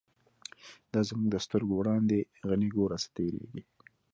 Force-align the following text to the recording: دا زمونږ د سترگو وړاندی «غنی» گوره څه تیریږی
دا 0.91 0.99
زمونږ 1.07 1.27
د 1.31 1.35
سترگو 1.45 1.73
وړاندی 1.77 2.19
«غنی» 2.47 2.69
گوره 2.75 2.97
څه 3.03 3.07
تیریږی 3.15 3.61